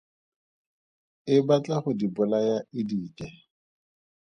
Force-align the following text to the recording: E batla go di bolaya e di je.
E 1.33 1.35
batla 1.47 1.75
go 1.83 1.91
di 1.99 2.07
bolaya 2.15 2.57
e 2.77 2.79
di 2.89 2.97
je. 3.15 3.27